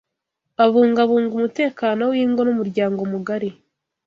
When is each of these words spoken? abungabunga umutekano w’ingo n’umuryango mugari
abungabunga 0.63 1.33
umutekano 1.37 2.01
w’ingo 2.11 2.41
n’umuryango 2.43 2.99
mugari 3.11 3.49